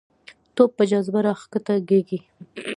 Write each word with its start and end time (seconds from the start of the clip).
توپ 0.55 0.71
په 0.77 0.83
جاذبه 0.91 1.19
راښکته 1.27 1.73
کېږي. 1.89 2.19